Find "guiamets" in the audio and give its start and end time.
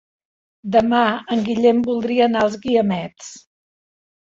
2.67-3.31